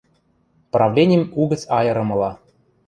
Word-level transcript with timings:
Правленим 0.73 1.23
угӹц 1.41 1.61
айырымыла... 1.77 2.31